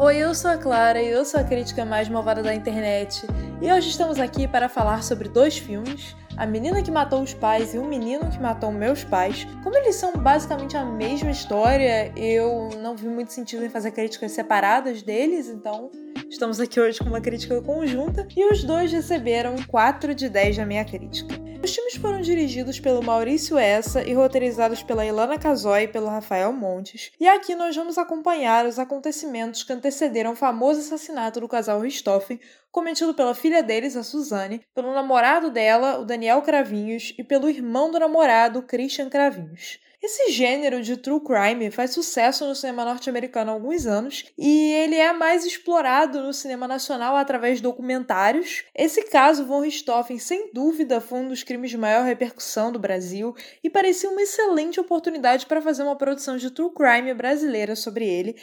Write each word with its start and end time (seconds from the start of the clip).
Oi, 0.00 0.18
eu 0.18 0.32
sou 0.32 0.52
a 0.52 0.56
Clara 0.56 1.02
e 1.02 1.08
eu 1.08 1.24
sou 1.24 1.40
a 1.40 1.42
crítica 1.42 1.84
mais 1.84 2.08
malvada 2.08 2.40
da 2.40 2.54
internet. 2.54 3.26
E 3.60 3.72
hoje 3.72 3.88
estamos 3.88 4.20
aqui 4.20 4.46
para 4.46 4.68
falar 4.68 5.02
sobre 5.02 5.28
dois 5.28 5.58
filmes, 5.58 6.14
A 6.36 6.46
Menina 6.46 6.80
que 6.80 6.88
Matou 6.88 7.20
os 7.20 7.34
Pais 7.34 7.74
e 7.74 7.78
O 7.78 7.84
Menino 7.84 8.30
que 8.30 8.38
Matou 8.40 8.70
Meus 8.70 9.02
Pais. 9.02 9.44
Como 9.60 9.76
eles 9.76 9.96
são 9.96 10.12
basicamente 10.12 10.76
a 10.76 10.84
mesma 10.84 11.32
história, 11.32 12.12
eu 12.16 12.68
não 12.80 12.94
vi 12.94 13.08
muito 13.08 13.32
sentido 13.32 13.64
em 13.64 13.68
fazer 13.68 13.90
críticas 13.90 14.30
separadas 14.30 15.02
deles, 15.02 15.48
então 15.48 15.90
estamos 16.30 16.60
aqui 16.60 16.78
hoje 16.78 17.00
com 17.00 17.06
uma 17.06 17.20
crítica 17.20 17.60
conjunta 17.60 18.24
e 18.36 18.44
os 18.52 18.62
dois 18.62 18.92
receberam 18.92 19.56
4 19.66 20.14
de 20.14 20.28
10 20.28 20.58
na 20.58 20.64
minha 20.64 20.84
crítica. 20.84 21.47
Os 21.62 21.74
filmes 21.74 21.96
foram 21.96 22.20
dirigidos 22.20 22.78
pelo 22.78 23.02
Maurício 23.02 23.58
Essa 23.58 24.02
e 24.02 24.14
roteirizados 24.14 24.82
pela 24.82 25.04
Ilana 25.04 25.36
Casoy 25.36 25.82
e 25.82 25.88
pelo 25.88 26.06
Rafael 26.06 26.52
Montes. 26.52 27.10
E 27.18 27.26
aqui 27.26 27.54
nós 27.56 27.74
vamos 27.74 27.98
acompanhar 27.98 28.64
os 28.64 28.78
acontecimentos 28.78 29.64
que 29.64 29.72
antecederam 29.72 30.32
o 30.32 30.36
famoso 30.36 30.80
assassinato 30.80 31.40
do 31.40 31.48
casal 31.48 31.80
Richthofen, 31.80 32.40
cometido 32.70 33.12
pela 33.12 33.34
filha 33.34 33.62
deles, 33.62 33.96
a 33.96 34.04
Suzane, 34.04 34.62
pelo 34.72 34.94
namorado 34.94 35.50
dela, 35.50 35.98
o 35.98 36.04
Daniel 36.04 36.42
Cravinhos, 36.42 37.12
e 37.18 37.24
pelo 37.24 37.50
irmão 37.50 37.90
do 37.90 37.98
namorado, 37.98 38.62
Christian 38.62 39.08
Cravinhos. 39.08 39.80
Esse 40.00 40.30
gênero 40.30 40.80
de 40.80 40.96
true 40.96 41.20
crime 41.20 41.72
faz 41.72 41.90
sucesso 41.90 42.46
no 42.46 42.54
cinema 42.54 42.84
norte-americano 42.84 43.50
há 43.50 43.54
alguns 43.54 43.84
anos 43.84 44.24
e 44.38 44.72
ele 44.72 44.94
é 44.94 45.12
mais 45.12 45.44
explorado 45.44 46.22
no 46.22 46.32
cinema 46.32 46.68
nacional 46.68 47.16
através 47.16 47.56
de 47.56 47.64
documentários. 47.64 48.64
Esse 48.72 49.02
caso, 49.02 49.44
von 49.44 49.60
Richthofen, 49.60 50.16
sem 50.18 50.52
dúvida, 50.52 51.00
foi 51.00 51.18
um 51.18 51.28
dos 51.28 51.42
crimes 51.42 51.70
de 51.70 51.76
maior 51.76 52.04
repercussão 52.04 52.70
do 52.70 52.78
Brasil 52.78 53.34
e 53.62 53.68
parecia 53.68 54.08
uma 54.08 54.22
excelente 54.22 54.78
oportunidade 54.78 55.46
para 55.46 55.60
fazer 55.60 55.82
uma 55.82 55.96
produção 55.96 56.36
de 56.36 56.52
true 56.52 56.72
crime 56.72 57.12
brasileira 57.12 57.74
sobre 57.74 58.06
ele. 58.06 58.36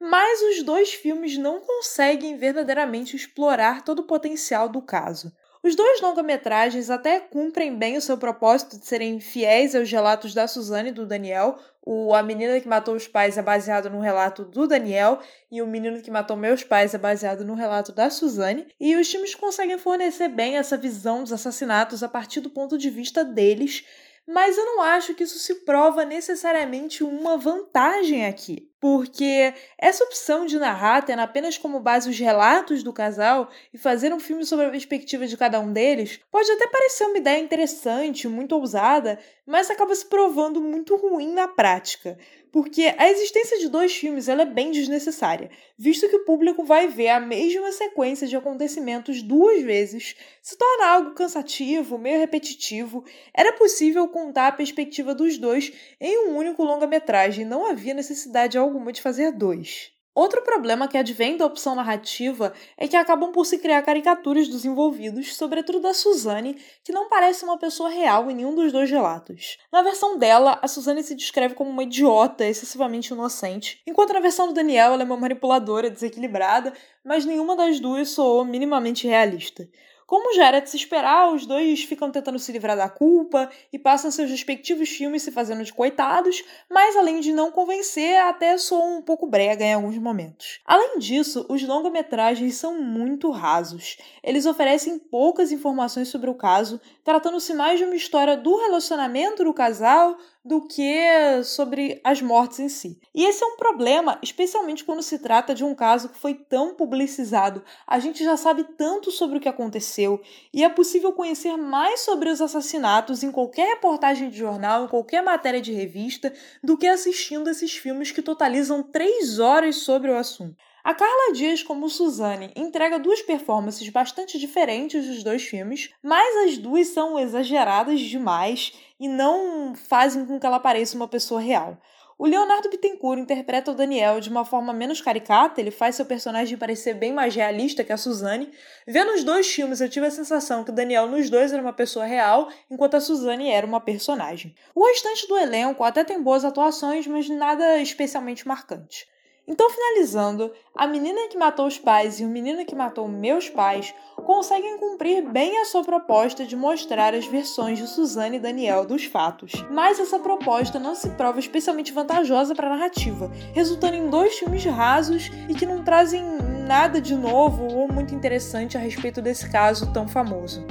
Mas 0.00 0.40
os 0.40 0.62
dois 0.62 0.94
filmes 0.94 1.36
não 1.36 1.60
conseguem 1.60 2.38
verdadeiramente 2.38 3.14
explorar 3.14 3.84
todo 3.84 3.98
o 3.98 4.06
potencial 4.06 4.66
do 4.66 4.80
caso. 4.80 5.30
Os 5.64 5.76
dois 5.76 6.00
longa-metragens 6.00 6.90
até 6.90 7.20
cumprem 7.20 7.78
bem 7.78 7.96
o 7.96 8.00
seu 8.00 8.18
propósito 8.18 8.76
de 8.76 8.84
serem 8.84 9.20
fiéis 9.20 9.76
aos 9.76 9.88
relatos 9.88 10.34
da 10.34 10.48
Suzane 10.48 10.88
e 10.88 10.92
do 10.92 11.06
Daniel. 11.06 11.56
O 11.80 12.12
A 12.12 12.20
Menina 12.20 12.58
que 12.58 12.66
Matou 12.66 12.96
os 12.96 13.06
Pais 13.06 13.38
é 13.38 13.42
baseado 13.42 13.88
no 13.88 14.00
relato 14.00 14.44
do 14.44 14.66
Daniel 14.66 15.20
e 15.52 15.62
O 15.62 15.66
Menino 15.66 16.02
que 16.02 16.10
Matou 16.10 16.36
Meus 16.36 16.64
Pais 16.64 16.94
é 16.94 16.98
baseado 16.98 17.44
no 17.44 17.54
relato 17.54 17.92
da 17.92 18.10
Suzane. 18.10 18.66
E 18.80 18.96
os 18.96 19.08
filmes 19.08 19.36
conseguem 19.36 19.78
fornecer 19.78 20.28
bem 20.28 20.56
essa 20.56 20.76
visão 20.76 21.22
dos 21.22 21.32
assassinatos 21.32 22.02
a 22.02 22.08
partir 22.08 22.40
do 22.40 22.50
ponto 22.50 22.76
de 22.76 22.90
vista 22.90 23.24
deles, 23.24 23.84
mas 24.26 24.58
eu 24.58 24.66
não 24.66 24.82
acho 24.82 25.14
que 25.14 25.22
isso 25.22 25.38
se 25.38 25.64
prova 25.64 26.04
necessariamente 26.04 27.04
uma 27.04 27.36
vantagem 27.36 28.26
aqui 28.26 28.71
porque 28.82 29.54
essa 29.78 30.02
opção 30.02 30.44
de 30.44 30.58
narrar, 30.58 31.02
tendo 31.02 31.20
apenas 31.20 31.56
como 31.56 31.78
base 31.78 32.10
os 32.10 32.18
relatos 32.18 32.82
do 32.82 32.92
casal 32.92 33.48
e 33.72 33.78
fazer 33.78 34.12
um 34.12 34.18
filme 34.18 34.44
sobre 34.44 34.66
a 34.66 34.70
perspectiva 34.70 35.24
de 35.24 35.36
cada 35.36 35.60
um 35.60 35.72
deles, 35.72 36.18
pode 36.32 36.50
até 36.50 36.66
parecer 36.66 37.04
uma 37.04 37.16
ideia 37.16 37.40
interessante, 37.40 38.26
muito 38.26 38.56
ousada, 38.56 39.20
mas 39.46 39.70
acaba 39.70 39.94
se 39.94 40.04
provando 40.06 40.60
muito 40.60 40.96
ruim 40.96 41.32
na 41.32 41.46
prática. 41.46 42.18
Porque 42.52 42.94
a 42.98 43.08
existência 43.08 43.58
de 43.58 43.70
dois 43.70 43.96
filmes 43.96 44.28
é 44.28 44.44
bem 44.44 44.70
desnecessária, 44.70 45.50
visto 45.76 46.06
que 46.06 46.16
o 46.16 46.24
público 46.26 46.62
vai 46.62 46.86
ver 46.86 47.08
a 47.08 47.18
mesma 47.18 47.72
sequência 47.72 48.28
de 48.28 48.36
acontecimentos 48.36 49.22
duas 49.22 49.62
vezes, 49.62 50.14
se 50.42 50.58
torna 50.58 50.86
algo 50.86 51.14
cansativo, 51.14 51.96
meio 51.96 52.18
repetitivo. 52.20 53.06
Era 53.32 53.54
possível 53.54 54.06
contar 54.06 54.48
a 54.48 54.52
perspectiva 54.52 55.14
dos 55.14 55.38
dois 55.38 55.72
em 55.98 56.28
um 56.28 56.36
único 56.36 56.62
longa-metragem, 56.62 57.46
não 57.46 57.64
havia 57.64 57.94
necessidade 57.94 58.58
alguma 58.58 58.92
de 58.92 59.00
fazer 59.00 59.32
dois. 59.32 59.90
Outro 60.14 60.42
problema 60.42 60.86
que 60.86 60.98
advém 60.98 61.38
da 61.38 61.46
opção 61.46 61.74
narrativa 61.74 62.52
é 62.76 62.86
que 62.86 62.96
acabam 62.96 63.32
por 63.32 63.46
se 63.46 63.58
criar 63.58 63.80
caricaturas 63.80 64.46
dos 64.46 64.62
envolvidos, 64.66 65.34
sobretudo 65.34 65.80
da 65.80 65.94
Suzane, 65.94 66.58
que 66.84 66.92
não 66.92 67.08
parece 67.08 67.44
uma 67.44 67.56
pessoa 67.56 67.88
real 67.88 68.30
em 68.30 68.34
nenhum 68.34 68.54
dos 68.54 68.70
dois 68.70 68.90
relatos. 68.90 69.56
Na 69.72 69.80
versão 69.80 70.18
dela, 70.18 70.58
a 70.60 70.68
Suzane 70.68 71.02
se 71.02 71.14
descreve 71.14 71.54
como 71.54 71.70
uma 71.70 71.82
idiota, 71.82 72.44
excessivamente 72.44 73.14
inocente, 73.14 73.80
enquanto 73.86 74.12
na 74.12 74.20
versão 74.20 74.48
do 74.48 74.52
Daniel 74.52 74.92
ela 74.92 75.02
é 75.02 75.06
uma 75.06 75.16
manipuladora, 75.16 75.88
desequilibrada, 75.88 76.74
mas 77.02 77.24
nenhuma 77.24 77.56
das 77.56 77.80
duas 77.80 78.10
soou 78.10 78.44
minimamente 78.44 79.06
realista. 79.06 79.66
Como 80.12 80.34
já 80.34 80.48
era 80.48 80.60
de 80.60 80.68
se 80.68 80.76
esperar, 80.76 81.32
os 81.32 81.46
dois 81.46 81.84
ficam 81.84 82.10
tentando 82.10 82.38
se 82.38 82.52
livrar 82.52 82.76
da 82.76 82.86
culpa 82.86 83.48
e 83.72 83.78
passam 83.78 84.10
seus 84.10 84.30
respectivos 84.30 84.90
filmes 84.90 85.22
se 85.22 85.32
fazendo 85.32 85.64
de 85.64 85.72
coitados, 85.72 86.44
mas 86.70 86.94
além 86.96 87.18
de 87.18 87.32
não 87.32 87.50
convencer, 87.50 88.18
até 88.18 88.58
soam 88.58 88.98
um 88.98 89.00
pouco 89.00 89.26
brega 89.26 89.64
em 89.64 89.72
alguns 89.72 89.96
momentos. 89.96 90.60
Além 90.66 90.98
disso, 90.98 91.46
os 91.48 91.66
longa-metragens 91.66 92.56
são 92.56 92.78
muito 92.78 93.30
rasos. 93.30 93.96
Eles 94.22 94.44
oferecem 94.44 94.98
poucas 94.98 95.50
informações 95.50 96.08
sobre 96.08 96.28
o 96.28 96.34
caso, 96.34 96.78
tratando-se 97.02 97.54
mais 97.54 97.78
de 97.78 97.86
uma 97.86 97.96
história 97.96 98.36
do 98.36 98.54
relacionamento 98.54 99.42
do 99.42 99.54
casal 99.54 100.18
do 100.44 100.60
que 100.66 101.42
sobre 101.44 102.00
as 102.02 102.20
mortes 102.20 102.58
em 102.58 102.68
si. 102.68 102.98
E 103.14 103.24
esse 103.24 103.44
é 103.44 103.46
um 103.46 103.56
problema, 103.56 104.18
especialmente 104.22 104.84
quando 104.84 105.02
se 105.02 105.18
trata 105.18 105.54
de 105.54 105.64
um 105.64 105.74
caso 105.74 106.08
que 106.08 106.18
foi 106.18 106.34
tão 106.34 106.74
publicizado. 106.74 107.62
A 107.86 107.98
gente 107.98 108.24
já 108.24 108.36
sabe 108.36 108.64
tanto 108.76 109.10
sobre 109.10 109.38
o 109.38 109.40
que 109.40 109.48
aconteceu 109.48 110.20
e 110.52 110.64
é 110.64 110.68
possível 110.68 111.12
conhecer 111.12 111.56
mais 111.56 112.00
sobre 112.00 112.28
os 112.28 112.40
assassinatos 112.40 113.22
em 113.22 113.30
qualquer 113.30 113.68
reportagem 113.68 114.30
de 114.30 114.36
jornal, 114.36 114.84
em 114.84 114.88
qualquer 114.88 115.22
matéria 115.22 115.60
de 115.60 115.72
revista, 115.72 116.32
do 116.62 116.76
que 116.76 116.88
assistindo 116.88 117.48
esses 117.48 117.76
filmes 117.76 118.10
que 118.10 118.22
totalizam 118.22 118.82
três 118.82 119.38
horas 119.38 119.76
sobre 119.76 120.10
o 120.10 120.16
assunto. 120.16 120.56
A 120.84 120.92
Carla 120.92 121.32
Dias, 121.32 121.62
como 121.62 121.88
Suzane, 121.88 122.52
entrega 122.56 122.98
duas 122.98 123.22
performances 123.22 123.88
bastante 123.88 124.36
diferentes 124.36 125.06
dos 125.06 125.22
dois 125.22 125.44
filmes, 125.44 125.90
mas 126.02 126.48
as 126.48 126.58
duas 126.58 126.88
são 126.88 127.16
exageradas 127.16 128.00
demais 128.00 128.72
e 128.98 129.06
não 129.06 129.76
fazem 129.76 130.26
com 130.26 130.40
que 130.40 130.46
ela 130.46 130.58
pareça 130.58 130.96
uma 130.96 131.06
pessoa 131.06 131.40
real. 131.40 131.78
O 132.18 132.26
Leonardo 132.26 132.68
Bittencourt 132.68 133.20
interpreta 133.20 133.70
o 133.70 133.74
Daniel 133.76 134.18
de 134.18 134.28
uma 134.28 134.44
forma 134.44 134.72
menos 134.72 135.00
caricata, 135.00 135.60
ele 135.60 135.70
faz 135.70 135.94
seu 135.94 136.04
personagem 136.04 136.58
parecer 136.58 136.94
bem 136.94 137.12
mais 137.12 137.32
realista 137.32 137.84
que 137.84 137.92
a 137.92 137.96
Suzane. 137.96 138.50
Vendo 138.84 139.12
os 139.12 139.22
dois 139.22 139.46
filmes, 139.46 139.80
eu 139.80 139.88
tive 139.88 140.06
a 140.06 140.10
sensação 140.10 140.64
que 140.64 140.70
o 140.70 140.74
Daniel 140.74 141.06
nos 141.06 141.30
dois 141.30 141.52
era 141.52 141.62
uma 141.62 141.72
pessoa 141.72 142.04
real, 142.04 142.48
enquanto 142.68 142.96
a 142.96 143.00
Suzane 143.00 143.50
era 143.50 143.64
uma 143.64 143.80
personagem. 143.80 144.52
O 144.74 144.84
restante 144.84 145.28
do 145.28 145.38
elenco 145.38 145.84
até 145.84 146.02
tem 146.02 146.20
boas 146.20 146.44
atuações, 146.44 147.06
mas 147.06 147.28
nada 147.28 147.78
especialmente 147.78 148.48
marcante. 148.48 149.06
Então, 149.46 149.68
finalizando, 149.70 150.52
a 150.74 150.86
menina 150.86 151.28
que 151.28 151.36
matou 151.36 151.66
os 151.66 151.76
pais 151.76 152.20
e 152.20 152.24
o 152.24 152.28
menino 152.28 152.64
que 152.64 152.76
matou 152.76 153.08
meus 153.08 153.48
pais 153.48 153.92
conseguem 154.24 154.78
cumprir 154.78 155.28
bem 155.28 155.58
a 155.58 155.64
sua 155.64 155.82
proposta 155.82 156.46
de 156.46 156.54
mostrar 156.54 157.12
as 157.12 157.26
versões 157.26 157.78
de 157.78 157.88
Suzane 157.88 158.36
e 158.36 158.40
Daniel 158.40 158.86
dos 158.86 159.04
fatos. 159.04 159.52
Mas 159.70 159.98
essa 159.98 160.18
proposta 160.18 160.78
não 160.78 160.94
se 160.94 161.10
prova 161.10 161.40
especialmente 161.40 161.92
vantajosa 161.92 162.54
para 162.54 162.68
a 162.68 162.76
narrativa, 162.76 163.30
resultando 163.52 163.96
em 163.96 164.08
dois 164.08 164.38
filmes 164.38 164.64
rasos 164.64 165.28
e 165.48 165.54
que 165.54 165.66
não 165.66 165.82
trazem 165.82 166.24
nada 166.66 167.00
de 167.00 167.16
novo 167.16 167.64
ou 167.64 167.92
muito 167.92 168.14
interessante 168.14 168.76
a 168.76 168.80
respeito 168.80 169.20
desse 169.20 169.50
caso 169.50 169.92
tão 169.92 170.06
famoso. 170.06 170.64